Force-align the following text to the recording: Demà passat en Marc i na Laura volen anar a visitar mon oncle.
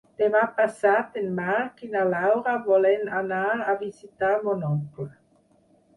Demà 0.19 0.39
passat 0.59 1.19
en 1.21 1.27
Marc 1.39 1.83
i 1.89 1.91
na 1.95 2.01
Laura 2.13 2.55
volen 2.71 3.07
anar 3.21 3.45
a 3.75 3.79
visitar 3.85 4.35
mon 4.49 4.69
oncle. 4.75 5.11